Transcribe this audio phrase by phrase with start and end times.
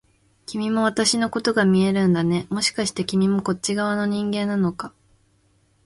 [0.47, 4.95] 君も私のことが見えるんだね、もしかして君もこっち側の人間なのか？